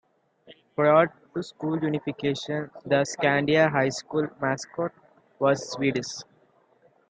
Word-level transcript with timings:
Prior 0.75 1.13
to 1.35 1.43
school 1.43 1.77
unification, 1.79 2.71
the 2.85 3.03
Scandia 3.05 3.71
High 3.71 3.89
School 3.89 4.27
mascot 4.41 4.91
was 5.37 5.69
Swedes. 5.73 6.23